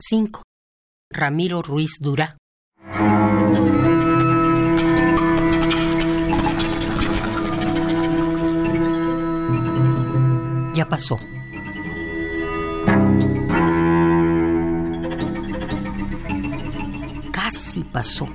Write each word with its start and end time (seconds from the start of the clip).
5. 0.00 0.42
Ramiro 1.10 1.60
Ruiz 1.60 1.96
Durá. 1.98 2.36
Ya 10.72 10.88
pasó. 10.88 11.18
Casi 17.32 17.82
pasó. 17.82 18.28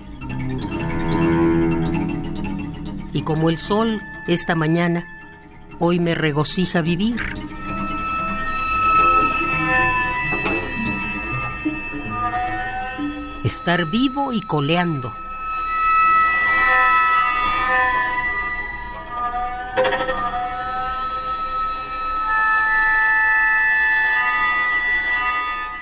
Y 3.14 3.22
como 3.22 3.50
el 3.50 3.58
sol 3.58 4.02
esta 4.28 4.56
mañana, 4.56 5.06
hoy 5.80 6.00
me 6.02 6.14
regocija 6.14 6.82
vivir. 6.82 7.22
Estar 13.44 13.86
vivo 13.86 14.32
y 14.32 14.40
coleando. 14.40 15.14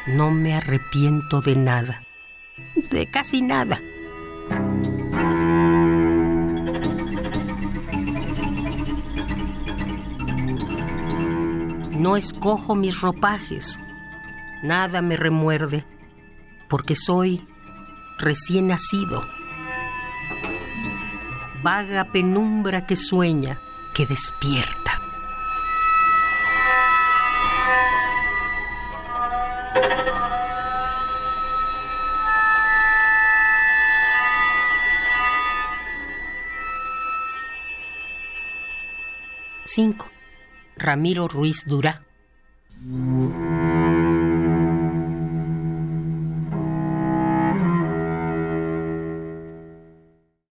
No 0.07 0.31
me 0.31 0.55
arrepiento 0.55 1.39
de 1.39 1.55
nada, 1.55 2.03
de 2.89 3.05
casi 3.05 3.43
nada. 3.43 3.79
No 11.91 12.17
escojo 12.17 12.73
mis 12.73 12.99
ropajes, 12.99 13.79
nada 14.63 15.03
me 15.03 15.15
remuerde, 15.15 15.85
porque 16.67 16.95
soy 16.95 17.47
recién 18.21 18.67
nacido. 18.67 19.21
Vaga 21.63 22.05
penumbra 22.05 22.85
que 22.85 22.95
sueña, 22.95 23.59
que 23.93 24.05
despierta. 24.05 25.01
Cinco. 39.63 40.09
Ramiro 40.75 41.27
Ruiz 41.27 41.63
Durá. 41.65 42.10